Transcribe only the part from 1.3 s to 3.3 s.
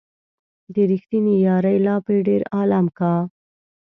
يارۍ لاپې ډېر عالم کا